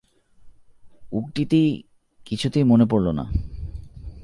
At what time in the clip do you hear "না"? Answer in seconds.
3.11-3.25